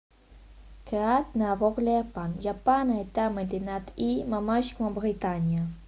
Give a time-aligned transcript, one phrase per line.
[0.85, 5.61] כעת נעבור ליפן יפן הייתה מדינת אי ממש כמו בריטניה